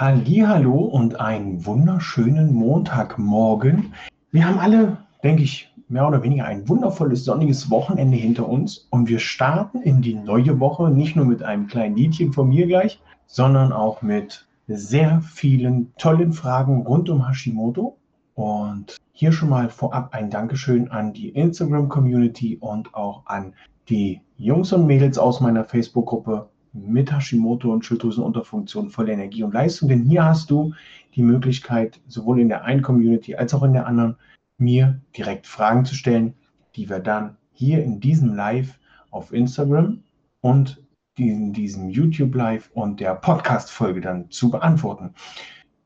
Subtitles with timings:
[0.00, 3.92] Hallo und einen wunderschönen Montagmorgen.
[4.32, 9.10] Wir haben alle, denke ich, mehr oder weniger ein wundervolles sonniges Wochenende hinter uns und
[9.10, 12.98] wir starten in die neue Woche nicht nur mit einem kleinen Liedchen von mir gleich,
[13.26, 17.98] sondern auch mit sehr vielen tollen Fragen rund um Hashimoto.
[18.34, 23.52] Und hier schon mal vorab ein Dankeschön an die Instagram-Community und auch an
[23.90, 29.88] die Jungs und Mädels aus meiner Facebook-Gruppe mit Hashimoto und Schilddrüsenunterfunktion volle Energie und Leistung.
[29.88, 30.72] Denn hier hast du
[31.14, 34.16] die Möglichkeit, sowohl in der einen Community als auch in der anderen,
[34.58, 36.34] mir direkt Fragen zu stellen,
[36.76, 38.78] die wir dann hier in diesem Live
[39.10, 40.02] auf Instagram
[40.42, 40.82] und
[41.16, 45.14] in diesem YouTube Live und der Podcast-Folge dann zu beantworten.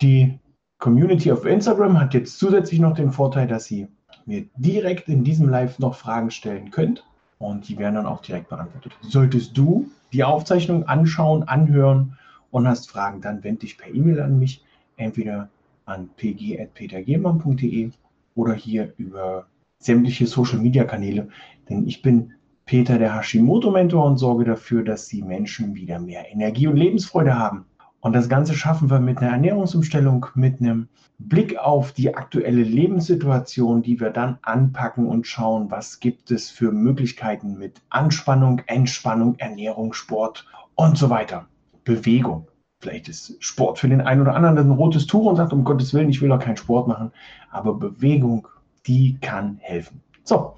[0.02, 0.38] Die
[0.78, 3.88] Community auf Instagram hat jetzt zusätzlich noch den Vorteil, dass sie
[4.27, 7.05] mir direkt in diesem Live noch Fragen stellen könnt
[7.38, 8.92] und die werden dann auch direkt beantwortet.
[9.02, 12.16] Solltest du die Aufzeichnung anschauen, anhören
[12.50, 14.64] und hast Fragen, dann wende dich per E-Mail an mich,
[14.96, 15.48] entweder
[15.86, 17.91] an pg.petergehrmann.de
[18.36, 19.47] oder hier über
[19.78, 21.28] sämtliche Social-Media-Kanäle,
[21.69, 22.33] denn ich bin
[22.64, 27.66] Peter der Hashimoto-Mentor und sorge dafür, dass die Menschen wieder mehr Energie und Lebensfreude haben.
[28.05, 30.88] Und das Ganze schaffen wir mit einer Ernährungsumstellung, mit einem
[31.19, 36.70] Blick auf die aktuelle Lebenssituation, die wir dann anpacken und schauen, was gibt es für
[36.70, 41.47] Möglichkeiten mit Anspannung, Entspannung, Ernährung, Sport und so weiter.
[41.84, 42.47] Bewegung.
[42.78, 45.94] Vielleicht ist Sport für den einen oder anderen ein rotes Tuch und sagt, um Gottes
[45.94, 47.10] Willen, ich will doch keinen Sport machen.
[47.50, 48.47] Aber Bewegung,
[48.86, 50.02] die kann helfen.
[50.25, 50.56] So,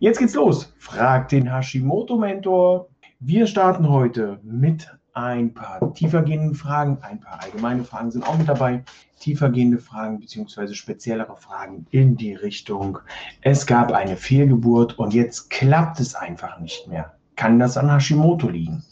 [0.00, 0.74] jetzt geht's los.
[0.78, 2.88] Frag den Hashimoto-Mentor.
[3.20, 8.48] Wir starten heute mit ein paar tiefergehende Fragen, ein paar allgemeine Fragen sind auch mit
[8.48, 8.84] dabei.
[9.18, 10.74] Tiefergehende Fragen bzw.
[10.74, 12.98] speziellere Fragen in die Richtung,
[13.40, 17.14] es gab eine Fehlgeburt und jetzt klappt es einfach nicht mehr.
[17.34, 18.84] Kann das an Hashimoto liegen?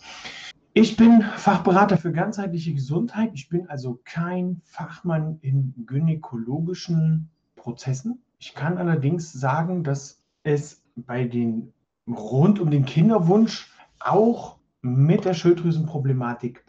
[0.74, 3.30] Ich bin Fachberater für ganzheitliche Gesundheit.
[3.32, 8.20] Ich bin also kein Fachmann in gynäkologischen Prozessen.
[8.38, 11.72] Ich kann allerdings sagen, dass es bei den
[12.06, 16.64] rund um den Kinderwunsch auch mit der Schilddrüsenproblematik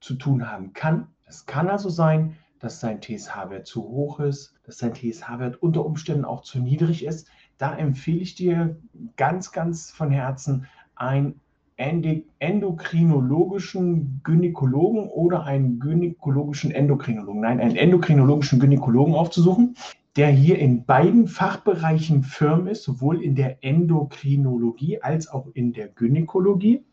[0.00, 1.08] zu tun haben kann.
[1.26, 6.24] Es kann also sein, dass sein TSH-Wert zu hoch ist, dass sein TSH-Wert unter Umständen
[6.24, 7.28] auch zu niedrig ist.
[7.58, 8.76] Da empfehle ich dir
[9.16, 11.40] ganz, ganz von Herzen einen
[11.76, 19.76] endokrinologischen Gynäkologen oder einen gynäkologischen Endokrinologen, nein, einen endokrinologischen Gynäkologen aufzusuchen,
[20.16, 25.86] der hier in beiden Fachbereichen firm ist, sowohl in der Endokrinologie als auch in der
[25.86, 26.84] Gynäkologie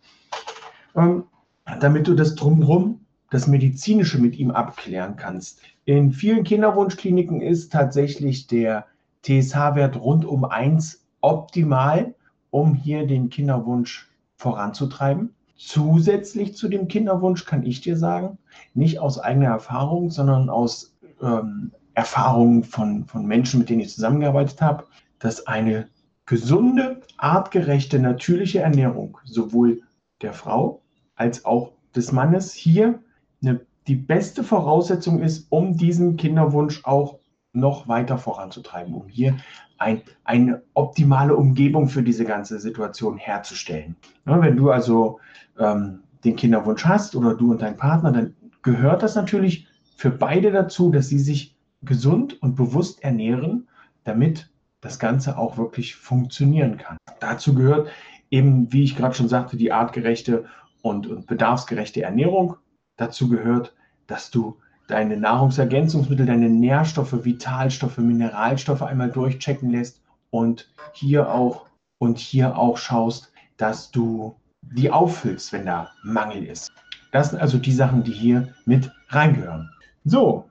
[1.79, 5.61] damit du das drumherum, das Medizinische mit ihm abklären kannst.
[5.85, 8.85] In vielen Kinderwunschkliniken ist tatsächlich der
[9.23, 12.15] TSH-Wert rund um 1 optimal,
[12.49, 15.33] um hier den Kinderwunsch voranzutreiben.
[15.57, 18.37] Zusätzlich zu dem Kinderwunsch kann ich dir sagen,
[18.73, 24.61] nicht aus eigener Erfahrung, sondern aus ähm, Erfahrungen von, von Menschen, mit denen ich zusammengearbeitet
[24.61, 24.85] habe,
[25.19, 25.87] dass eine
[26.25, 29.81] gesunde, artgerechte, natürliche Ernährung sowohl
[30.21, 30.81] der Frau
[31.15, 32.99] als auch des Mannes hier
[33.41, 37.19] eine, die beste Voraussetzung ist, um diesen Kinderwunsch auch
[37.53, 39.37] noch weiter voranzutreiben, um hier
[39.77, 43.95] ein, eine optimale Umgebung für diese ganze Situation herzustellen.
[44.25, 45.19] Ja, wenn du also
[45.59, 50.51] ähm, den Kinderwunsch hast oder du und dein Partner, dann gehört das natürlich für beide
[50.51, 53.67] dazu, dass sie sich gesund und bewusst ernähren,
[54.03, 54.49] damit
[54.81, 56.97] das Ganze auch wirklich funktionieren kann.
[57.19, 57.89] Dazu gehört
[58.29, 60.45] eben, wie ich gerade schon sagte, die artgerechte
[60.85, 62.57] und, und bedarfsgerechte Ernährung.
[62.95, 63.73] Dazu gehört,
[64.05, 64.57] dass du
[64.87, 71.65] deine Nahrungsergänzungsmittel, deine Nährstoffe, Vitalstoffe, Mineralstoffe einmal durchchecken lässt und hier auch
[71.97, 76.71] und hier auch schaust, dass du die auffüllst, wenn da Mangel ist.
[77.11, 79.71] Das sind also die Sachen, die hier mit reingehören.
[80.03, 80.47] So,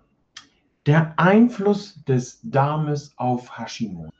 [0.86, 4.10] der Einfluss des Darmes auf Hashimoto.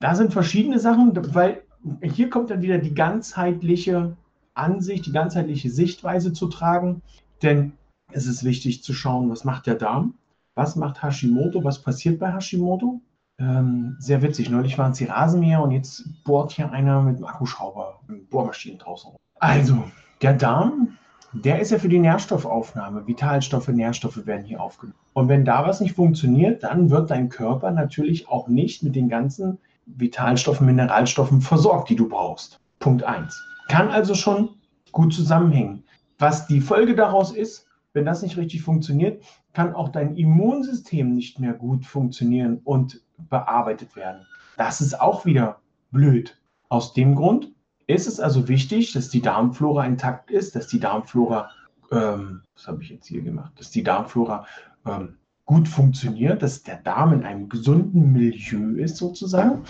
[0.00, 1.62] Da sind verschiedene Sachen, weil
[2.00, 4.16] hier kommt dann wieder die ganzheitliche
[4.54, 7.02] Ansicht, die ganzheitliche Sichtweise zu tragen.
[7.42, 7.72] Denn
[8.12, 10.14] es ist wichtig zu schauen, was macht der Darm,
[10.54, 13.00] was macht Hashimoto, was passiert bei Hashimoto.
[13.38, 17.24] Ähm, sehr witzig, neulich waren es die Rasenmäher und jetzt bohrt hier einer mit einem
[17.24, 19.12] Akkuschrauber, mit Bohrmaschinen draußen.
[19.40, 19.82] Also,
[20.20, 20.96] der Darm,
[21.32, 23.06] der ist ja für die Nährstoffaufnahme.
[23.06, 24.98] Vitalstoffe, Nährstoffe werden hier aufgenommen.
[25.14, 29.08] Und wenn da was nicht funktioniert, dann wird dein Körper natürlich auch nicht mit den
[29.08, 32.60] ganzen Vitalstoffen, Mineralstoffen versorgt, die du brauchst.
[32.78, 33.34] Punkt 1.
[33.72, 34.50] Kann also schon
[34.92, 35.84] gut zusammenhängen.
[36.18, 39.22] Was die Folge daraus ist, wenn das nicht richtig funktioniert,
[39.54, 44.26] kann auch dein Immunsystem nicht mehr gut funktionieren und bearbeitet werden.
[44.58, 45.60] Das ist auch wieder
[45.90, 46.38] blöd.
[46.68, 47.52] Aus dem Grund
[47.86, 51.48] ist es also wichtig, dass die Darmflora intakt ist, dass die Darmflora
[51.92, 54.46] ähm, was habe ich jetzt hier gemacht, dass die Darmflora
[54.86, 59.64] ähm, gut funktioniert, dass der Darm in einem gesunden Milieu ist sozusagen.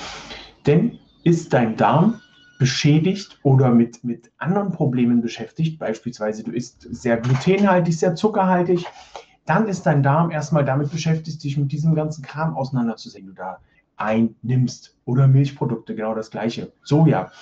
[0.67, 2.21] Denn ist dein Darm
[2.62, 8.87] beschädigt oder mit, mit anderen Problemen beschäftigt, beispielsweise du isst sehr glutenhaltig, sehr zuckerhaltig,
[9.47, 13.59] dann ist dein Darm erstmal damit beschäftigt, dich mit diesem ganzen Kram auseinanderzusetzen, du da
[13.97, 14.97] einnimmst.
[15.06, 16.73] Oder Milchprodukte, genau das gleiche.
[16.85, 17.32] Soja.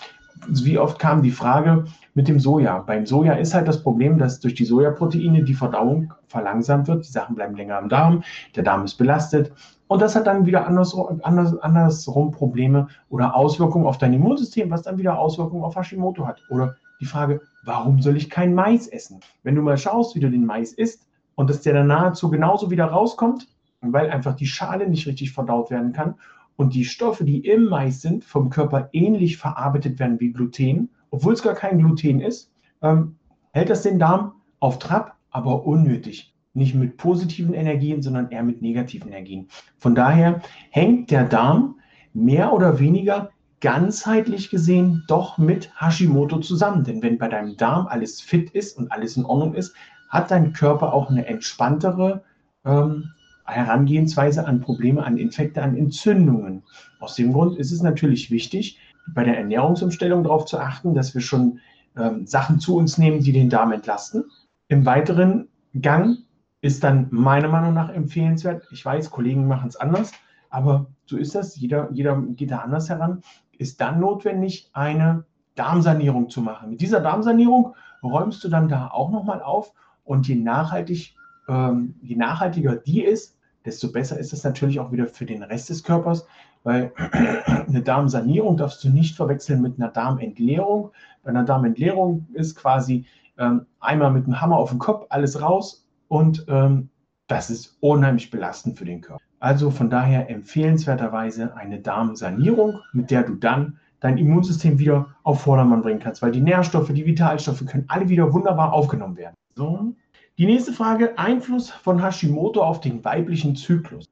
[0.49, 1.85] Wie oft kam die Frage
[2.15, 2.79] mit dem Soja?
[2.79, 7.07] Beim Soja ist halt das Problem, dass durch die Sojaproteine die Verdauung verlangsamt wird.
[7.07, 8.25] Die Sachen bleiben länger im Darm,
[8.57, 9.53] der Darm ist belastet
[9.91, 14.83] und das hat dann wieder anders, anders, andersrum Probleme oder Auswirkungen auf dein Immunsystem, was
[14.83, 16.41] dann wieder Auswirkungen auf Hashimoto hat.
[16.49, 19.19] Oder die Frage, warum soll ich kein Mais essen?
[19.43, 22.71] Wenn du mal schaust, wie du den Mais isst und dass der dann nahezu genauso
[22.71, 23.49] wieder rauskommt,
[23.81, 26.15] weil einfach die Schale nicht richtig verdaut werden kann
[26.55, 31.33] und die Stoffe, die im Mais sind, vom Körper ähnlich verarbeitet werden wie Gluten, obwohl
[31.33, 33.17] es gar kein Gluten ist, ähm,
[33.51, 38.63] hält das den Darm auf Trab, aber unnötig nicht mit positiven Energien, sondern eher mit
[38.63, 39.49] negativen Energien.
[39.79, 41.77] Von daher hängt der Darm
[42.13, 43.31] mehr oder weniger
[43.61, 46.85] ganzheitlich gesehen doch mit Hashimoto zusammen.
[46.85, 49.75] Denn wenn bei deinem Darm alles fit ist und alles in Ordnung ist,
[50.09, 52.25] hat dein Körper auch eine entspanntere
[52.65, 53.11] ähm,
[53.45, 56.63] Herangehensweise an Probleme, an Infekte, an Entzündungen.
[57.01, 58.79] Aus dem Grund ist es natürlich wichtig,
[59.15, 61.61] bei der Ernährungsumstellung darauf zu achten, dass wir schon
[61.97, 64.25] ähm, Sachen zu uns nehmen, die den Darm entlasten.
[64.69, 65.49] Im weiteren
[65.81, 66.19] Gang
[66.63, 68.67] ist dann meiner Meinung nach empfehlenswert.
[68.71, 70.13] Ich weiß, Kollegen machen es anders,
[70.51, 71.57] aber so ist das.
[71.57, 73.23] Jeder, jeder geht da anders heran.
[73.59, 75.25] Ist dann notwendig, eine
[75.55, 76.71] Darmsanierung zu machen.
[76.71, 79.73] Mit dieser Darmsanierung räumst du dann da auch nochmal auf
[80.05, 81.15] und je, nachhaltig,
[81.49, 85.69] ähm, je nachhaltiger die ist, desto besser ist es natürlich auch wieder für den Rest
[85.69, 86.27] des Körpers,
[86.63, 86.93] weil
[87.69, 90.93] eine Darmsanierung darfst du nicht verwechseln mit einer Darmentleerung.
[91.23, 93.05] Bei einer Darmentleerung ist quasi
[93.39, 96.91] ähm, einmal mit dem Hammer auf den Kopf alles raus und ähm,
[97.29, 99.23] das ist unheimlich belastend für den Körper.
[99.39, 105.83] Also von daher empfehlenswerterweise eine Darmsanierung, mit der du dann dein Immunsystem wieder auf Vordermann
[105.83, 109.37] bringen kannst, weil die Nährstoffe, die Vitalstoffe können alle wieder wunderbar aufgenommen werden.
[109.55, 109.95] So.
[110.37, 114.07] Die nächste Frage, Einfluss von Hashimoto auf den weiblichen Zyklus.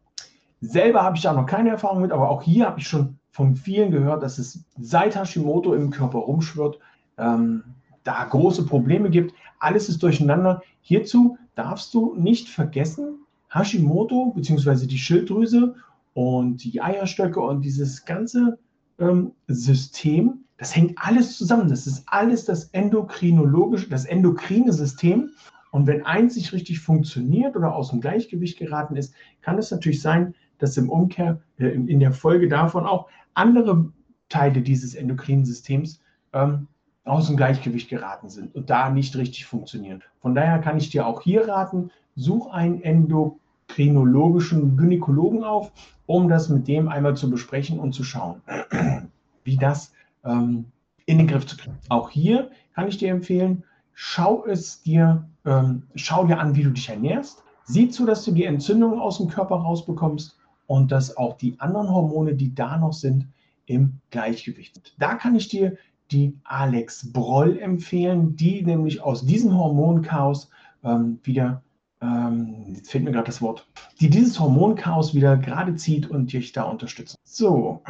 [0.60, 3.56] Selber habe ich da noch keine Erfahrung mit, aber auch hier habe ich schon von
[3.56, 6.78] vielen gehört, dass es seit Hashimoto im Körper rumschwirrt,
[7.16, 7.64] ähm,
[8.08, 9.34] da große Probleme gibt.
[9.58, 10.62] Alles ist durcheinander.
[10.80, 13.18] Hierzu darfst du nicht vergessen,
[13.50, 14.86] Hashimoto bzw.
[14.86, 15.74] die Schilddrüse
[16.14, 18.58] und die Eierstöcke und dieses ganze
[18.98, 21.68] ähm, System, das hängt alles zusammen.
[21.68, 25.30] Das ist alles das endokrinologische, das endokrine System.
[25.70, 29.12] Und wenn eins nicht richtig funktioniert oder aus dem Gleichgewicht geraten ist,
[29.42, 33.92] kann es natürlich sein, dass im Umkehr, äh, in der Folge davon auch andere
[34.30, 36.00] Teile dieses endokrinen Systems
[36.32, 36.68] ähm,
[37.08, 40.02] aus dem Gleichgewicht geraten sind und da nicht richtig funktionieren.
[40.20, 45.72] Von daher kann ich dir auch hier raten, such einen endokrinologischen Gynäkologen auf,
[46.06, 48.42] um das mit dem einmal zu besprechen und zu schauen,
[49.44, 49.92] wie das
[50.24, 50.66] ähm,
[51.06, 51.78] in den Griff zu kriegen.
[51.88, 53.64] Auch hier kann ich dir empfehlen,
[53.94, 57.42] schau es dir, ähm, schau dir an, wie du dich ernährst.
[57.64, 61.90] Sieh zu, dass du die Entzündungen aus dem Körper rausbekommst und dass auch die anderen
[61.90, 63.26] Hormone, die da noch sind,
[63.66, 64.94] im Gleichgewicht sind.
[64.98, 65.76] Da kann ich dir
[66.10, 70.50] die Alex Broll empfehlen, die nämlich aus diesem Hormonchaos
[70.84, 71.62] ähm, wieder,
[72.00, 73.66] ähm, jetzt fehlt mir gerade das Wort,
[74.00, 77.16] die dieses Hormonchaos wieder gerade zieht und dich da unterstützt.
[77.24, 77.82] So,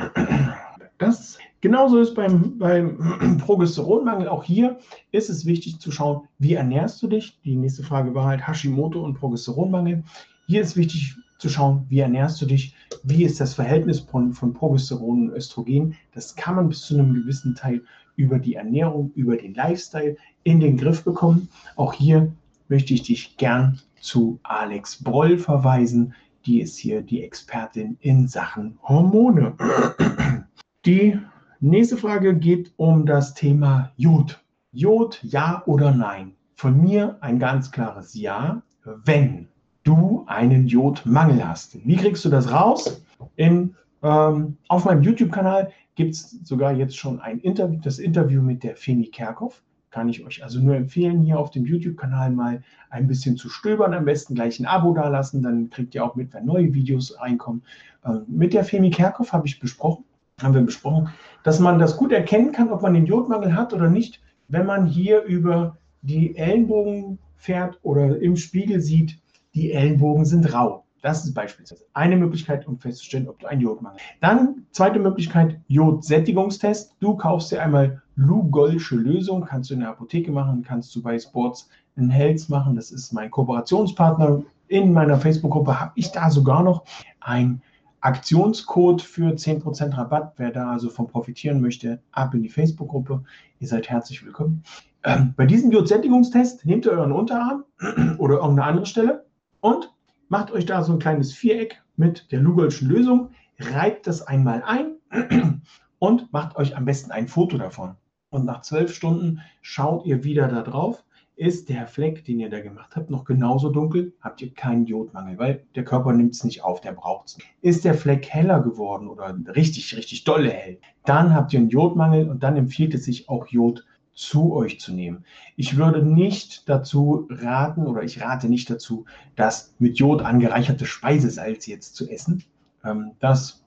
[0.99, 4.28] das genauso ist beim, beim Progesteronmangel.
[4.28, 4.78] Auch hier
[5.12, 7.40] ist es wichtig zu schauen, wie ernährst du dich?
[7.45, 10.04] Die nächste Frage war halt Hashimoto und Progesteronmangel.
[10.47, 14.52] Hier ist wichtig zu schauen, wie ernährst du dich, wie ist das Verhältnis von, von
[14.52, 15.97] Progesteron und Östrogen.
[16.12, 17.83] Das kann man bis zu einem gewissen Teil
[18.19, 21.49] über die Ernährung, über den Lifestyle in den Griff bekommen.
[21.77, 22.33] Auch hier
[22.69, 26.15] möchte ich dich gern zu Alex Broll verweisen.
[26.45, 29.55] Die ist hier die Expertin in Sachen Hormone.
[30.87, 31.19] Die
[31.61, 34.43] nächste Frage geht um das Thema Jod.
[34.73, 36.35] Jod, ja oder nein?
[36.55, 38.63] Von mir ein ganz klares Ja,
[39.05, 39.49] wenn
[39.83, 41.79] du einen Jodmangel hast.
[41.87, 43.03] Wie kriegst du das raus?
[43.37, 48.62] In, ähm, auf meinem YouTube-Kanal gibt es sogar jetzt schon ein Interview, das Interview mit
[48.62, 49.64] der Femi Kerkhoff.
[49.90, 53.93] Kann ich euch also nur empfehlen, hier auf dem YouTube-Kanal mal ein bisschen zu stöbern.
[53.93, 57.64] Am besten gleich ein Abo dalassen, dann kriegt ihr auch mit, wenn neue Videos reinkommen.
[58.05, 60.05] Ähm, mit der Femi Kerkhoff habe ich besprochen,
[60.40, 61.09] haben wir besprochen,
[61.43, 64.87] dass man das gut erkennen kann, ob man den Jodmangel hat oder nicht, wenn man
[64.87, 69.19] hier über die Ellenbogen fährt oder im Spiegel sieht,
[69.52, 70.85] die Ellenbogen sind rau.
[71.02, 74.09] Das ist beispielsweise eine Möglichkeit, um festzustellen, ob du einen Jodmangel hast.
[74.21, 76.97] Dann zweite Möglichkeit, Jodsättigungstest.
[77.00, 81.19] Du kaufst dir einmal Lugolsche Lösung, kannst du in der Apotheke machen, kannst du bei
[81.19, 82.75] Sports einen Hells machen.
[82.75, 84.43] Das ist mein Kooperationspartner.
[84.67, 86.85] In meiner Facebook-Gruppe habe ich da sogar noch
[87.21, 87.62] ein
[88.00, 90.35] Aktionscode für 10% Rabatt.
[90.37, 93.23] Wer da also von profitieren möchte, ab in die Facebook-Gruppe.
[93.61, 94.62] Ihr seid herzlich willkommen.
[95.05, 97.64] Ähm, bei diesem Jodsättigungstest nehmt ihr euren Unterarm
[98.19, 99.26] oder irgendeine andere Stelle
[99.61, 99.93] und
[100.28, 104.97] macht euch da so ein kleines Viereck mit der Lugolschen Lösung, reibt das einmal ein
[105.99, 107.97] und macht euch am besten ein Foto davon.
[108.30, 111.04] Und nach zwölf Stunden schaut ihr wieder da drauf.
[111.35, 115.38] Ist der Fleck, den ihr da gemacht habt, noch genauso dunkel, habt ihr keinen Jodmangel,
[115.38, 117.38] weil der Körper nimmt es nicht auf, der braucht es.
[117.61, 122.28] Ist der Fleck heller geworden oder richtig, richtig dolle hell, dann habt ihr einen Jodmangel
[122.28, 123.87] und dann empfiehlt es sich auch Jod
[124.19, 125.25] zu euch zu nehmen.
[125.55, 129.05] Ich würde nicht dazu raten oder ich rate nicht dazu,
[129.37, 132.43] das mit Jod angereicherte Speisesalz jetzt zu essen.
[132.85, 133.65] Ähm, das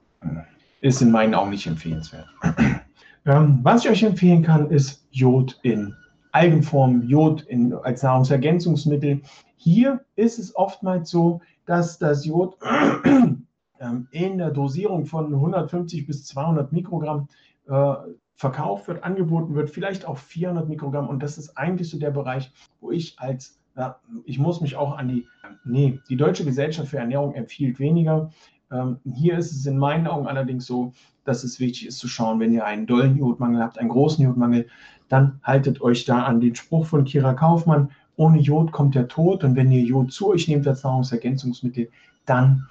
[0.81, 2.27] ist in meinen Augen nicht empfehlenswert.
[3.23, 5.93] Ähm, was ich euch empfehlen kann, ist Jod in
[6.31, 9.21] Algenform, Jod in, als Nahrungsergänzungsmittel.
[9.57, 12.57] Hier ist es oftmals so, dass das Jod
[13.05, 17.27] ähm, in der Dosierung von 150 bis 200 Mikrogramm
[17.67, 17.93] äh,
[18.41, 21.07] verkauft wird, angeboten wird, vielleicht auch 400 Mikrogramm.
[21.07, 24.97] Und das ist eigentlich so der Bereich, wo ich als, ja, ich muss mich auch
[24.97, 25.27] an die,
[25.63, 28.31] nee, die Deutsche Gesellschaft für Ernährung empfiehlt weniger.
[28.71, 30.91] Ähm, hier ist es in meinen Augen allerdings so,
[31.23, 34.67] dass es wichtig ist zu schauen, wenn ihr einen dollen Jodmangel habt, einen großen Jodmangel,
[35.07, 39.43] dann haltet euch da an den Spruch von Kira Kaufmann, ohne Jod kommt der Tod.
[39.43, 41.89] Und wenn ihr Jod zu euch nehmt als Nahrungsergänzungsmittel,
[42.25, 42.67] dann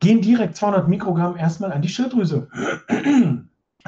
[0.00, 2.48] gehen direkt 200 Mikrogramm erstmal an die Schilddrüse.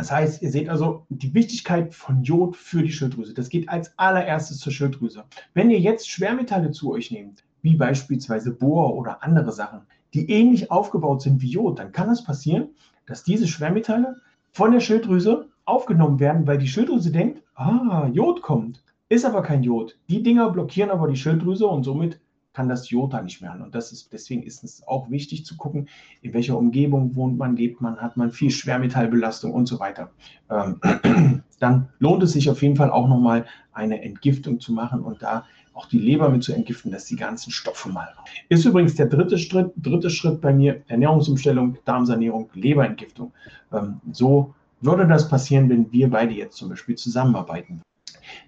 [0.01, 3.35] Das heißt, ihr seht also die Wichtigkeit von Jod für die Schilddrüse.
[3.35, 5.25] Das geht als allererstes zur Schilddrüse.
[5.53, 9.83] Wenn ihr jetzt Schwermetalle zu euch nehmt, wie beispielsweise Bohr oder andere Sachen,
[10.15, 12.71] die ähnlich aufgebaut sind wie Jod, dann kann es passieren,
[13.05, 14.17] dass diese Schwermetalle
[14.53, 18.83] von der Schilddrüse aufgenommen werden, weil die Schilddrüse denkt, ah, Jod kommt.
[19.11, 19.99] Ist aber kein Jod.
[20.09, 22.19] Die Dinger blockieren aber die Schilddrüse und somit
[22.53, 23.63] kann das Jota nicht mehr an.
[23.63, 25.89] Und das ist, deswegen ist es auch wichtig zu gucken,
[26.23, 30.11] in welcher Umgebung wohnt man, lebt man, hat man viel Schwermetallbelastung und so weiter.
[30.51, 35.23] Ähm, dann lohnt es sich auf jeden Fall auch nochmal eine Entgiftung zu machen und
[35.23, 38.29] da auch die Leber mit zu entgiften, dass die ganzen Stoffe mal raus.
[38.49, 43.33] Ist übrigens der dritte Schritt, dritte Schritt bei mir, Ernährungsumstellung, Darmsanierung, Leberentgiftung.
[43.73, 47.83] Ähm, so würde das passieren, wenn wir beide jetzt zum Beispiel zusammenarbeiten.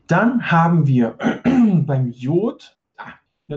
[0.09, 1.17] Dann haben wir
[1.87, 2.77] beim Jod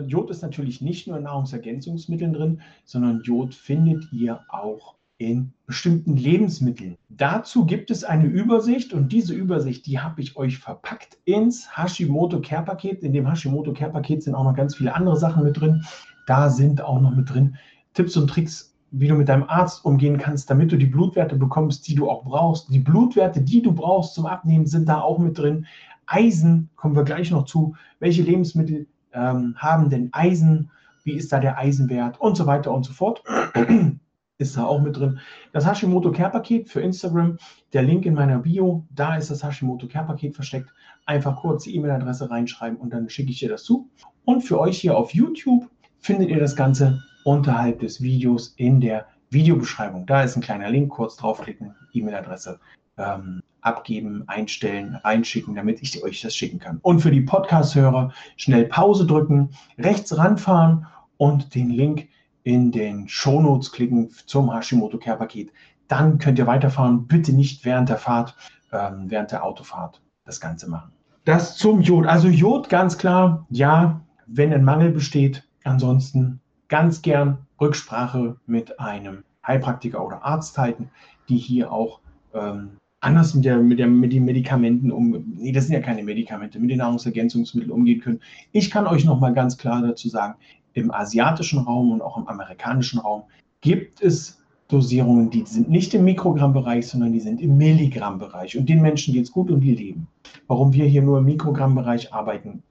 [0.02, 6.18] Jod ist natürlich nicht nur in Nahrungsergänzungsmitteln drin, sondern Jod findet ihr auch in bestimmten
[6.18, 6.98] Lebensmitteln.
[7.10, 12.42] Dazu gibt es eine Übersicht und diese Übersicht, die habe ich euch verpackt ins Hashimoto
[12.42, 13.02] Care Paket.
[13.02, 15.84] In dem Hashimoto Care Paket sind auch noch ganz viele andere Sachen mit drin.
[16.28, 17.56] Da sind auch noch mit drin
[17.94, 21.88] Tipps und Tricks, wie du mit deinem Arzt umgehen kannst, damit du die Blutwerte bekommst,
[21.88, 22.72] die du auch brauchst.
[22.74, 25.66] Die Blutwerte, die du brauchst zum Abnehmen, sind da auch mit drin.
[26.08, 27.75] Eisen kommen wir gleich noch zu.
[28.00, 30.72] Welche Lebensmittel ähm, haben denn Eisen,
[31.04, 33.24] wie ist da der Eisenwert und so weiter und so fort.
[34.38, 35.20] ist da auch mit drin.
[35.54, 37.38] Das Hashimoto Care Paket für Instagram,
[37.74, 40.74] der Link in meiner Bio, da ist das Hashimoto Care Paket versteckt.
[41.06, 43.90] Einfach kurz die E-Mail-Adresse reinschreiben und dann schicke ich dir das zu.
[44.26, 45.70] Und für euch hier auf YouTube
[46.00, 50.06] findet ihr das Ganze unterhalb des Videos in der Videobeschreibung.
[50.06, 52.60] Da ist ein kleiner Link, kurz draufklicken, E-Mail-Adresse
[52.98, 56.80] ähm, abgeben, einstellen, reinschicken, damit ich euch das schicken kann.
[56.82, 60.86] Und für die Podcast-Hörer schnell Pause drücken, rechts ranfahren
[61.18, 62.08] und den Link
[62.44, 65.52] in den Shownotes klicken zum Hashimoto Care Paket.
[65.88, 67.08] Dann könnt ihr weiterfahren.
[67.08, 68.36] Bitte nicht während der Fahrt,
[68.72, 70.92] ähm, während der Autofahrt das Ganze machen.
[71.26, 72.06] Das zum Jod.
[72.06, 75.44] Also Jod ganz klar, ja, wenn ein Mangel besteht.
[75.64, 80.92] Ansonsten ganz gern Rücksprache mit einem Heilpraktiker oder Arzt halten,
[81.30, 82.00] die hier auch
[82.34, 86.04] ähm, anders mit, der, mit, der, mit den Medikamenten um, nee, das sind ja keine
[86.04, 88.20] Medikamente, mit den Nahrungsergänzungsmitteln umgehen können.
[88.52, 90.36] Ich kann euch noch mal ganz klar dazu sagen,
[90.74, 93.24] im asiatischen Raum und auch im amerikanischen Raum
[93.62, 98.58] gibt es Dosierungen, die sind nicht im Mikrogrammbereich, sondern die sind im Milligrammbereich.
[98.58, 100.08] Und den Menschen geht es gut und die leben.
[100.48, 102.64] Warum wir hier nur im Mikrogrammbereich arbeiten,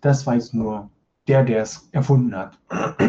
[0.00, 0.88] das weiß nur
[1.26, 2.58] der, der es erfunden hat.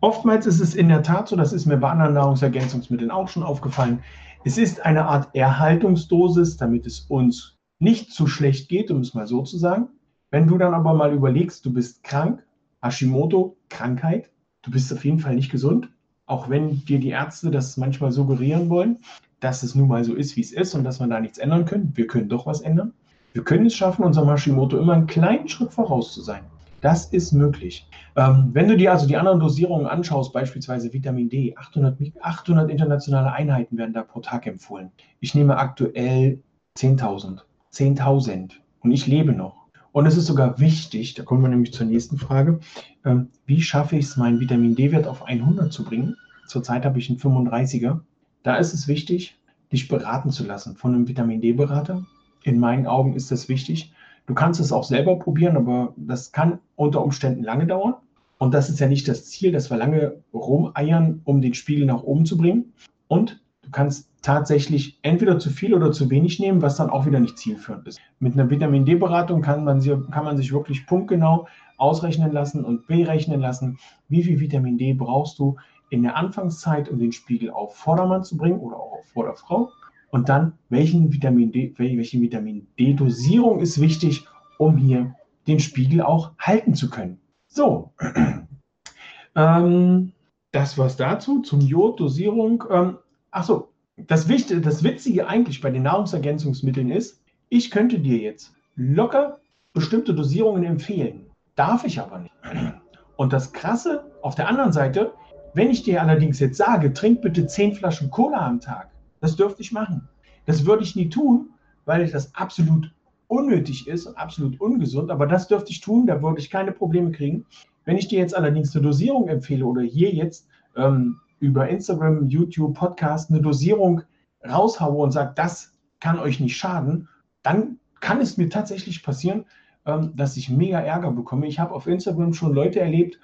[0.00, 3.44] Oftmals ist es in der Tat so, das ist mir bei anderen Nahrungsergänzungsmitteln auch schon
[3.44, 4.00] aufgefallen,
[4.46, 9.26] es ist eine Art Erhaltungsdosis, damit es uns nicht zu schlecht geht, um es mal
[9.26, 9.88] so zu sagen.
[10.30, 12.46] Wenn du dann aber mal überlegst, du bist krank,
[12.80, 14.30] Hashimoto, Krankheit,
[14.62, 15.88] du bist auf jeden Fall nicht gesund,
[16.26, 18.98] auch wenn dir die Ärzte das manchmal suggerieren wollen,
[19.40, 21.64] dass es nun mal so ist, wie es ist und dass wir da nichts ändern
[21.64, 21.90] können.
[21.96, 22.92] Wir können doch was ändern.
[23.32, 26.44] Wir können es schaffen, unserem Hashimoto immer einen kleinen Schritt voraus zu sein.
[26.86, 27.84] Das ist möglich.
[28.14, 33.32] Ähm, wenn du dir also die anderen Dosierungen anschaust, beispielsweise Vitamin D, 800, 800 internationale
[33.32, 34.92] Einheiten werden da pro Tag empfohlen.
[35.18, 36.40] Ich nehme aktuell
[36.78, 37.40] 10.000.
[37.72, 38.52] 10.000.
[38.78, 39.66] Und ich lebe noch.
[39.90, 42.60] Und es ist sogar wichtig, da kommen wir nämlich zur nächsten Frage,
[43.04, 46.14] ähm, wie schaffe ich es, meinen Vitamin D-Wert auf 100 zu bringen?
[46.46, 47.98] Zurzeit habe ich einen 35er.
[48.44, 49.36] Da ist es wichtig,
[49.72, 52.04] dich beraten zu lassen von einem Vitamin D-Berater.
[52.44, 53.92] In meinen Augen ist das wichtig.
[54.26, 57.94] Du kannst es auch selber probieren, aber das kann unter Umständen lange dauern.
[58.38, 62.02] Und das ist ja nicht das Ziel, dass wir lange rumeiern, um den Spiegel nach
[62.02, 62.72] oben zu bringen.
[63.08, 67.20] Und du kannst tatsächlich entweder zu viel oder zu wenig nehmen, was dann auch wieder
[67.20, 68.00] nicht zielführend ist.
[68.18, 69.80] Mit einer Vitamin D-Beratung kann man,
[70.10, 71.46] kann man sich wirklich punktgenau
[71.78, 73.78] ausrechnen lassen und berechnen lassen,
[74.08, 75.56] wie viel Vitamin D brauchst du
[75.90, 79.70] in der Anfangszeit, um den Spiegel auf Vordermann zu bringen oder auch auf Vorderfrau.
[80.10, 84.26] Und dann, welchen Vitamin D, welche Vitamin D-Dosierung ist wichtig,
[84.58, 85.14] um hier
[85.46, 87.18] den Spiegel auch halten zu können.
[87.46, 87.92] So,
[89.36, 90.12] ähm,
[90.52, 92.64] das war's dazu zum Jod, Dosierung.
[92.70, 92.98] Ähm,
[93.36, 97.20] Achso, das, das Witzige eigentlich bei den Nahrungsergänzungsmitteln ist,
[97.50, 99.40] ich könnte dir jetzt locker
[99.74, 101.26] bestimmte Dosierungen empfehlen.
[101.54, 102.34] Darf ich aber nicht.
[103.16, 105.12] Und das Krasse auf der anderen Seite,
[105.52, 109.62] wenn ich dir allerdings jetzt sage, trink bitte 10 Flaschen Cola am Tag, das dürfte
[109.62, 110.08] ich machen.
[110.44, 111.50] Das würde ich nie tun,
[111.84, 112.92] weil das absolut
[113.28, 117.10] unnötig ist und absolut ungesund, aber das dürfte ich tun, da würde ich keine Probleme
[117.10, 117.44] kriegen.
[117.84, 122.74] Wenn ich dir jetzt allerdings eine Dosierung empfehle oder hier jetzt ähm, über Instagram, YouTube,
[122.74, 124.02] Podcast eine Dosierung
[124.48, 127.08] raushaue und sage, das kann euch nicht schaden,
[127.42, 129.44] dann kann es mir tatsächlich passieren,
[129.86, 131.46] ähm, dass ich mega Ärger bekomme.
[131.46, 133.18] Ich habe auf Instagram schon Leute erlebt,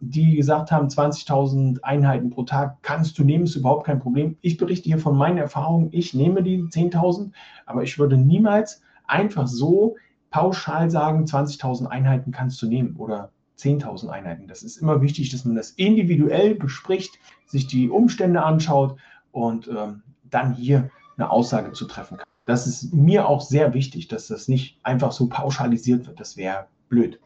[0.00, 4.36] die gesagt haben, 20.000 Einheiten pro Tag kannst du nehmen, ist überhaupt kein Problem.
[4.40, 5.88] Ich berichte hier von meinen Erfahrungen.
[5.92, 7.32] Ich nehme die 10.000,
[7.66, 9.96] aber ich würde niemals einfach so
[10.30, 14.46] pauschal sagen, 20.000 Einheiten kannst du nehmen oder 10.000 Einheiten.
[14.46, 18.96] Das ist immer wichtig, dass man das individuell bespricht, sich die Umstände anschaut
[19.32, 22.26] und ähm, dann hier eine Aussage zu treffen kann.
[22.46, 26.20] Das ist mir auch sehr wichtig, dass das nicht einfach so pauschalisiert wird.
[26.20, 27.20] Das wäre blöd.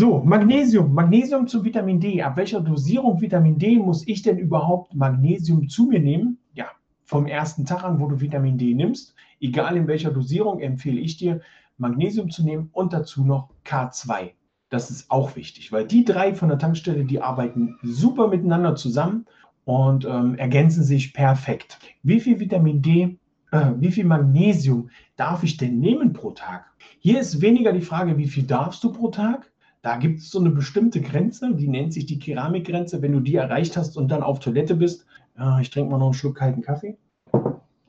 [0.00, 0.94] So, Magnesium.
[0.94, 2.22] Magnesium zu Vitamin D.
[2.22, 6.38] Ab welcher Dosierung Vitamin D muss ich denn überhaupt Magnesium zu mir nehmen?
[6.54, 6.66] Ja,
[7.02, 9.16] vom ersten Tag an, wo du Vitamin D nimmst.
[9.40, 11.40] Egal in welcher Dosierung empfehle ich dir,
[11.78, 14.34] Magnesium zu nehmen und dazu noch K2.
[14.70, 19.26] Das ist auch wichtig, weil die drei von der Tankstelle, die arbeiten super miteinander zusammen
[19.64, 21.80] und ähm, ergänzen sich perfekt.
[22.04, 23.18] Wie viel Vitamin D,
[23.50, 26.66] äh, wie viel Magnesium darf ich denn nehmen pro Tag?
[27.00, 29.50] Hier ist weniger die Frage, wie viel darfst du pro Tag?
[29.88, 33.00] Da gibt es so eine bestimmte Grenze, die nennt sich die Keramikgrenze.
[33.00, 35.06] Wenn du die erreicht hast und dann auf Toilette bist,
[35.40, 36.98] äh, ich trinke mal noch einen Schluck kalten Kaffee.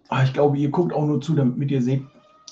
[0.08, 2.04] Ah, ich glaube, ihr guckt auch nur zu, damit ihr seht,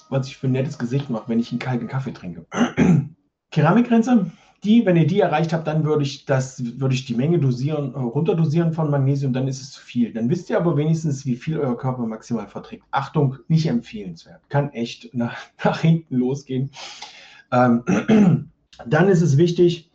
[0.09, 2.45] was ich für ein nettes Gesicht mache, wenn ich einen kalten Kaffee trinke.
[3.51, 4.29] Keramikgrenze,
[4.65, 7.93] die, wenn ihr die erreicht habt, dann würde ich das, würde ich die Menge dosieren,
[7.93, 10.11] äh, runterdosieren von Magnesium, dann ist es zu viel.
[10.11, 12.83] Dann wisst ihr aber wenigstens, wie viel euer Körper maximal verträgt.
[12.91, 14.41] Achtung, nicht empfehlenswert.
[14.49, 16.69] Kann echt nach, nach hinten losgehen.
[17.53, 18.49] Ähm,
[18.85, 19.89] dann ist es wichtig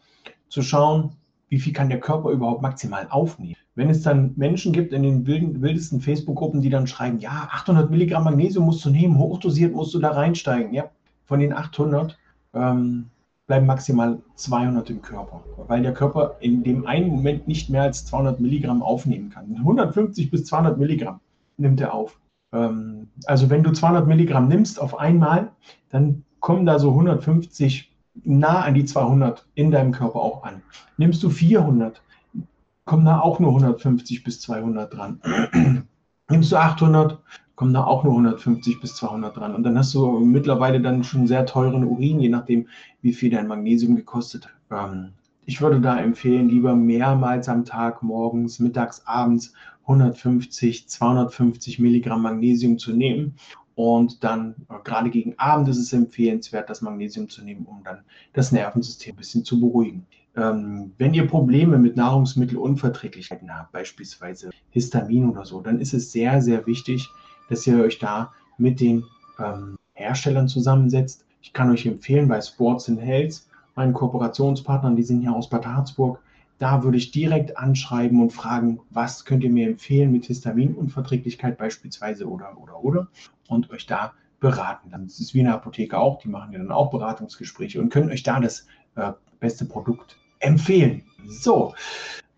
[0.49, 1.13] zu schauen,
[1.49, 3.57] wie viel kann der Körper überhaupt maximal aufnehmen.
[3.75, 8.25] Wenn es dann Menschen gibt in den wildesten Facebook-Gruppen, die dann schreiben, ja, 800 Milligramm
[8.25, 10.75] Magnesium musst du nehmen, hochdosiert musst du da reinsteigen.
[10.75, 10.91] Ja,
[11.25, 12.19] von den 800
[12.55, 13.07] ähm,
[13.47, 18.07] bleiben maximal 200 im Körper, weil der Körper in dem einen Moment nicht mehr als
[18.07, 19.57] 200 Milligramm aufnehmen kann.
[19.57, 21.21] 150 bis 200 Milligramm
[21.59, 22.19] nimmt er auf.
[22.53, 25.51] Ähm, also wenn du 200 Milligramm nimmst auf einmal,
[25.91, 27.92] dann kommen da so 150
[28.25, 30.63] nah an die 200 in deinem Körper auch an.
[30.97, 32.03] Nimmst du 400,
[32.85, 35.21] kommen da auch nur 150 bis 200 dran.
[36.31, 37.21] Nimmst du 800,
[37.55, 39.55] kommen da auch nur 150 bis 200 dran.
[39.55, 42.69] Und dann hast du mittlerweile dann schon sehr teuren Urin, je nachdem,
[43.03, 44.91] wie viel dein Magnesium gekostet hat.
[44.91, 45.13] Ähm,
[45.45, 52.79] ich würde da empfehlen, lieber mehrmals am Tag, morgens, mittags, abends 150, 250 Milligramm Magnesium
[52.79, 53.35] zu nehmen.
[53.75, 58.01] Und dann, äh, gerade gegen Abend ist es empfehlenswert, das Magnesium zu nehmen, um dann
[58.33, 60.07] das Nervensystem ein bisschen zu beruhigen.
[60.37, 66.41] Ähm, wenn ihr Probleme mit Nahrungsmittelunverträglichkeiten habt, beispielsweise Histamin oder so, dann ist es sehr,
[66.41, 67.09] sehr wichtig,
[67.49, 69.05] dass ihr euch da mit den
[69.39, 71.25] ähm, Herstellern zusammensetzt.
[71.43, 73.43] Ich kann euch empfehlen, bei Sports Health,
[73.75, 76.19] meinen Kooperationspartnern, die sind hier aus Bad Harzburg,
[76.63, 82.29] da würde ich direkt anschreiben und fragen, was könnt ihr mir empfehlen mit Histaminunverträglichkeit beispielsweise
[82.29, 83.09] oder, oder, oder
[83.49, 84.91] und euch da beraten.
[84.91, 88.11] Dann ist es wie eine Apotheke auch, die machen ja dann auch Beratungsgespräche und können
[88.11, 91.03] euch da das äh, beste Produkt empfehlen.
[91.27, 91.75] So,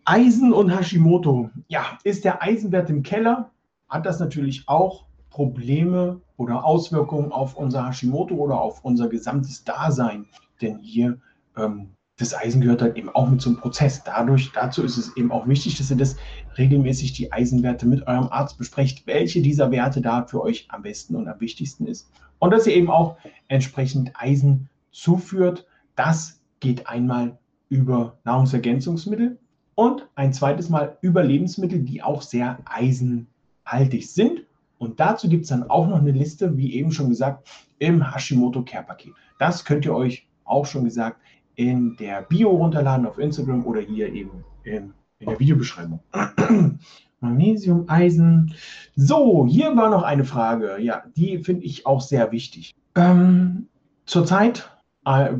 [0.06, 1.50] Eisen und Hashimoto.
[1.68, 3.50] Ja, ist der Eisenwert im Keller?
[3.94, 10.26] hat das natürlich auch Probleme oder Auswirkungen auf unser Hashimoto oder auf unser gesamtes Dasein.
[10.60, 11.20] Denn hier,
[11.56, 14.04] ähm, das Eisen gehört halt eben auch mit zum Prozess.
[14.04, 16.16] Dadurch, dazu ist es eben auch wichtig, dass ihr das
[16.56, 21.16] regelmäßig die Eisenwerte mit eurem Arzt besprecht, welche dieser Werte da für euch am besten
[21.16, 22.10] und am wichtigsten ist.
[22.38, 23.16] Und dass ihr eben auch
[23.48, 25.66] entsprechend Eisen zuführt.
[25.96, 27.36] Das geht einmal
[27.68, 29.38] über Nahrungsergänzungsmittel
[29.74, 34.44] und ein zweites Mal über Lebensmittel, die auch sehr eisenhaltig sind.
[34.78, 37.48] Und dazu gibt es dann auch noch eine Liste, wie eben schon gesagt,
[37.78, 39.14] im Hashimoto Care Paket.
[39.38, 41.20] Das könnt ihr euch auch schon gesagt
[41.56, 46.00] in der Bio runterladen auf Instagram oder hier eben in, in der Videobeschreibung.
[47.20, 48.54] Magnesium, Eisen.
[48.96, 50.76] So, hier war noch eine Frage.
[50.80, 52.74] Ja, die finde ich auch sehr wichtig.
[52.94, 53.68] Ähm,
[54.04, 54.70] zurzeit,
[55.06, 55.32] äh,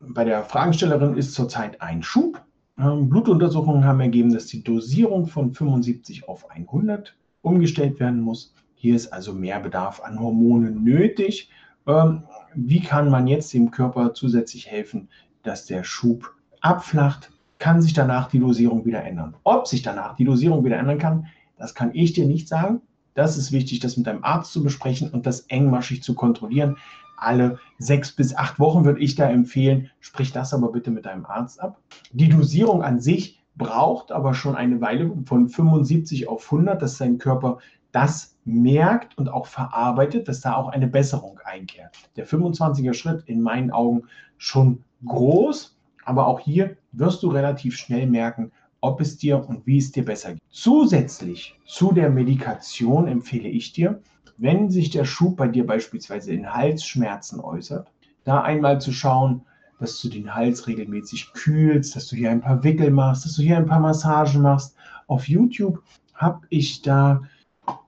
[0.00, 2.42] bei der Fragestellerin ist zurzeit ein Schub.
[2.78, 8.54] Ähm, Blutuntersuchungen haben ergeben, dass die Dosierung von 75 auf 100 umgestellt werden muss.
[8.74, 11.50] Hier ist also mehr Bedarf an Hormonen nötig.
[11.86, 15.08] Ähm, wie kann man jetzt dem Körper zusätzlich helfen,
[15.42, 17.30] dass der Schub abflacht?
[17.58, 19.36] Kann sich danach die Dosierung wieder ändern?
[19.44, 21.26] Ob sich danach die Dosierung wieder ändern kann,
[21.58, 22.80] das kann ich dir nicht sagen.
[23.14, 26.76] Das ist wichtig, das mit deinem Arzt zu besprechen und das engmaschig zu kontrollieren.
[27.16, 31.26] Alle sechs bis acht Wochen würde ich da empfehlen, sprich das aber bitte mit deinem
[31.26, 31.78] Arzt ab.
[32.12, 37.18] Die Dosierung an sich braucht aber schon eine Weile von 75 auf 100, dass dein
[37.18, 37.58] Körper
[37.92, 41.94] das merkt und auch verarbeitet, dass da auch eine Besserung einkehrt.
[42.16, 44.04] Der 25er Schritt in meinen Augen
[44.38, 49.78] schon groß, aber auch hier wirst du relativ schnell merken, ob es dir und wie
[49.78, 50.42] es dir besser geht.
[50.50, 54.00] Zusätzlich zu der Medikation empfehle ich dir,
[54.38, 57.90] wenn sich der Schub bei dir beispielsweise in Halsschmerzen äußert,
[58.24, 59.42] da einmal zu schauen,
[59.78, 63.42] dass du den Hals regelmäßig kühlst, dass du hier ein paar Wickel machst, dass du
[63.42, 64.76] hier ein paar Massagen machst.
[65.06, 65.82] Auf YouTube
[66.14, 67.22] habe ich da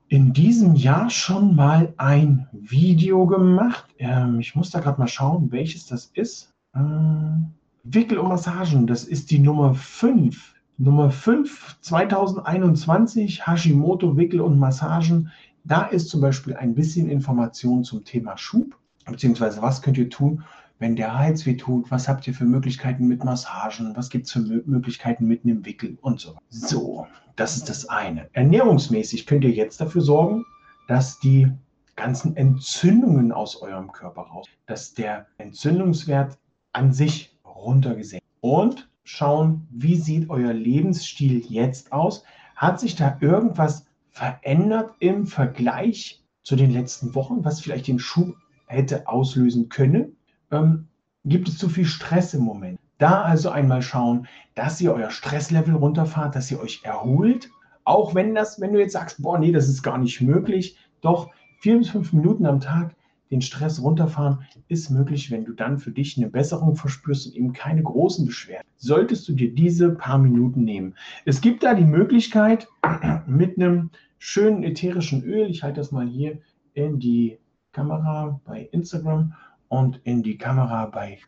[0.09, 3.87] in diesem Jahr schon mal ein Video gemacht.
[3.98, 6.52] Ähm, ich muss da gerade mal schauen, welches das ist.
[6.75, 7.53] Ähm,
[7.85, 10.55] Wickel und Massagen, das ist die Nummer 5.
[10.79, 15.31] Nummer 5 2021 Hashimoto Wickel und Massagen.
[15.65, 20.43] Da ist zum Beispiel ein bisschen Information zum Thema Schub, beziehungsweise was könnt ihr tun,
[20.79, 24.33] wenn der Hals weh tut, was habt ihr für Möglichkeiten mit Massagen, was gibt es
[24.33, 26.37] für Möglichkeiten mit einem Wickel und so.
[26.49, 27.07] So,
[27.37, 28.29] das ist das eine.
[28.33, 30.45] Ernährungsmäßig könnt ihr jetzt dafür sorgen,
[30.89, 31.49] dass die
[31.95, 36.39] ganzen Entzündungen aus eurem Körper raus, dass der Entzündungswert
[36.73, 42.25] an sich runtergesenkt und schauen, wie sieht euer Lebensstil jetzt aus?
[42.57, 48.37] Hat sich da irgendwas verändert im Vergleich zu den letzten Wochen, was vielleicht den Schub
[48.67, 50.17] hätte auslösen können?
[50.51, 50.89] Ähm,
[51.25, 52.79] gibt es zu viel Stress im Moment?
[52.99, 57.51] Da also einmal schauen, dass ihr euer Stresslevel runterfahrt, dass ihr euch erholt.
[57.85, 61.31] Auch wenn das, wenn du jetzt sagst, boah, nee, das ist gar nicht möglich, doch
[61.59, 62.95] vier bis fünf Minuten am Tag
[63.33, 67.53] den Stress runterfahren ist möglich, wenn du dann für dich eine Besserung verspürst und eben
[67.53, 68.68] keine großen Beschwerden.
[68.77, 70.95] Solltest du dir diese paar Minuten nehmen.
[71.25, 72.68] Es gibt da die Möglichkeit
[73.27, 76.38] mit einem schönen ätherischen Öl, ich halte das mal hier
[76.75, 77.38] in die
[77.73, 79.35] Kamera bei Instagram
[79.68, 81.18] und in die Kamera bei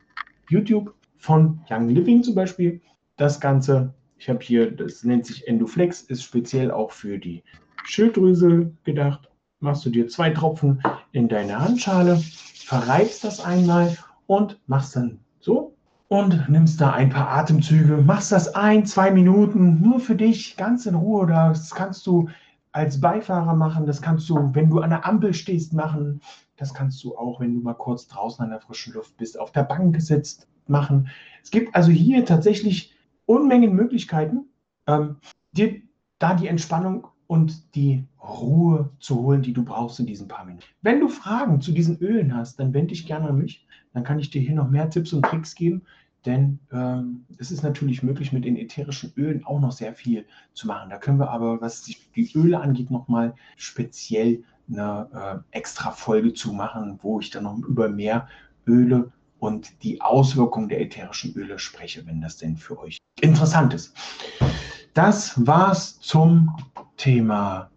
[0.49, 2.83] YouTube, von Young Living zum Beispiel.
[3.17, 7.43] Das Ganze, ich habe hier, das nennt sich Endoflex, ist speziell auch für die
[7.85, 9.31] Schilddrüse gedacht.
[9.65, 13.97] Machst du dir zwei Tropfen in deine Handschale, verreibst das einmal
[14.27, 15.75] und machst dann so
[16.09, 20.85] und nimmst da ein paar Atemzüge, machst das ein, zwei Minuten nur für dich, ganz
[20.85, 21.27] in Ruhe.
[21.27, 22.29] Das kannst du
[22.73, 26.21] als Beifahrer machen, das kannst du, wenn du an der Ampel stehst, machen.
[26.59, 29.51] Das kannst du auch, wenn du mal kurz draußen an der frischen Luft bist, auf
[29.51, 31.09] der Bank sitzt, machen.
[31.43, 34.45] Es gibt also hier tatsächlich Unmengen Möglichkeiten,
[34.87, 35.17] ähm,
[35.53, 35.81] dir
[36.19, 40.65] da die Entspannung und die Ruhe zu holen, die du brauchst in diesen paar Minuten.
[40.83, 43.67] Wenn du Fragen zu diesen Ölen hast, dann wende dich gerne an mich.
[43.93, 45.83] Dann kann ich dir hier noch mehr Tipps und Tricks geben,
[46.27, 50.67] denn ähm, es ist natürlich möglich, mit den ätherischen Ölen auch noch sehr viel zu
[50.67, 50.91] machen.
[50.91, 56.53] Da können wir aber, was die Öle angeht, nochmal speziell eine äh, extra Folge zu
[56.53, 58.29] machen, wo ich dann noch über mehr
[58.67, 63.95] Öle und die Auswirkungen der ätherischen Öle spreche, wenn das denn für euch interessant ist.
[64.95, 66.57] Das war's zum
[66.97, 67.71] Thema.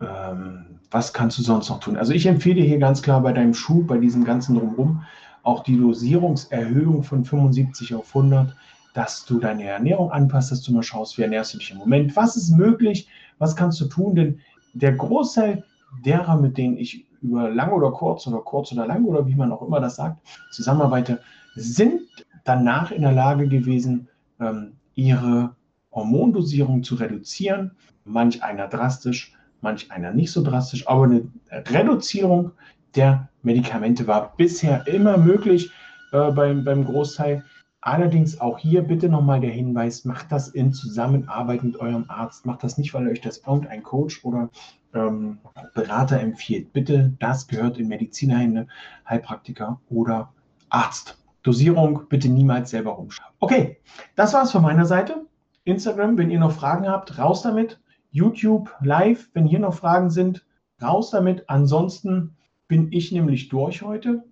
[0.00, 1.96] Ähm, was kannst du sonst noch tun?
[1.96, 5.04] Also ich empfehle hier ganz klar bei deinem Schuh, bei diesem ganzen Drumherum,
[5.42, 8.54] auch die Dosierungserhöhung von 75 auf 100,
[8.94, 12.16] dass du deine Ernährung anpasst, dass du mal schaust, wie ernährst du dich im Moment,
[12.16, 14.40] was ist möglich, was kannst du tun, denn
[14.72, 15.64] der Großteil
[16.04, 19.52] derer, mit denen ich über lang oder kurz oder kurz oder lang oder wie man
[19.52, 20.18] auch immer das sagt,
[20.52, 21.20] zusammenarbeite,
[21.54, 22.02] sind
[22.44, 24.08] danach in der Lage gewesen,
[24.40, 25.54] ähm, ihre
[25.98, 27.72] Hormondosierung zu reduzieren.
[28.04, 32.52] Manch einer drastisch, manch einer nicht so drastisch, aber eine Reduzierung
[32.94, 35.70] der Medikamente war bisher immer möglich
[36.12, 37.44] äh, beim, beim Großteil.
[37.80, 42.44] Allerdings auch hier bitte nochmal der Hinweis, macht das in Zusammenarbeit mit eurem Arzt.
[42.44, 44.50] Macht das nicht, weil euch das irgendein Coach oder
[44.94, 45.38] ähm,
[45.74, 46.72] Berater empfiehlt.
[46.72, 48.66] Bitte, das gehört in Medizinerhände,
[49.08, 50.32] Heilpraktiker oder
[50.70, 51.18] Arzt.
[51.42, 53.34] Dosierung bitte niemals selber rumschreiben.
[53.38, 53.78] Okay,
[54.16, 55.27] das war's von meiner Seite.
[55.68, 57.80] Instagram, wenn ihr noch Fragen habt, raus damit.
[58.10, 60.44] YouTube live, wenn hier noch Fragen sind,
[60.82, 61.48] raus damit.
[61.48, 64.24] Ansonsten bin ich nämlich durch heute.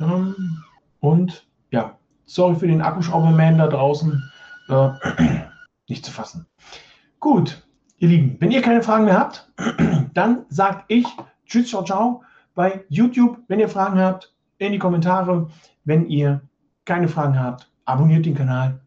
[0.00, 0.62] Ähm,
[1.00, 4.22] und ja, sorry für den Akkuschrauberman da draußen.
[4.68, 4.90] Äh,
[5.88, 6.46] nicht zu fassen.
[7.18, 7.66] Gut,
[7.98, 9.50] ihr Lieben, wenn ihr keine Fragen mehr habt,
[10.14, 11.06] dann sage ich
[11.46, 12.22] Tschüss, ciao, ciao
[12.54, 13.38] bei YouTube.
[13.48, 15.48] Wenn ihr Fragen habt, in die Kommentare.
[15.84, 16.42] Wenn ihr
[16.84, 18.80] keine Fragen habt, abonniert den Kanal,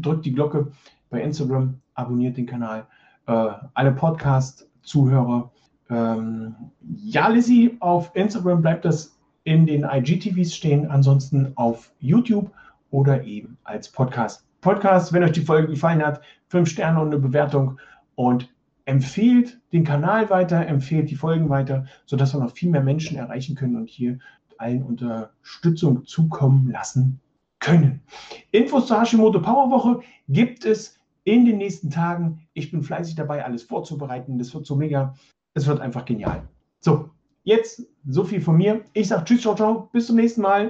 [0.00, 0.72] drückt die Glocke
[1.10, 2.86] bei Instagram, abonniert den Kanal.
[3.26, 5.50] Äh, alle Podcast-Zuhörer.
[5.90, 6.54] Ähm,
[6.96, 12.50] ja, Lizzie, auf Instagram bleibt das in den IGTVs stehen, ansonsten auf YouTube
[12.90, 14.46] oder eben als Podcast.
[14.60, 17.78] Podcast, wenn euch die Folge gefallen hat, fünf Sterne und eine Bewertung
[18.14, 18.52] und
[18.84, 23.54] empfehlt den Kanal weiter, empfehlt die Folgen weiter, sodass wir noch viel mehr Menschen erreichen
[23.54, 24.18] können und hier
[24.58, 27.20] allen Unterstützung zukommen lassen
[27.60, 28.02] können.
[28.50, 32.46] Infos zur Hashimoto Power Woche gibt es in den nächsten Tagen.
[32.54, 34.38] Ich bin fleißig dabei, alles vorzubereiten.
[34.38, 35.14] Das wird so mega.
[35.54, 36.48] Es wird einfach genial.
[36.80, 37.10] So,
[37.44, 38.82] jetzt so viel von mir.
[38.92, 39.88] Ich sage Tschüss, ciao, ciao.
[39.92, 40.68] Bis zum nächsten Mal.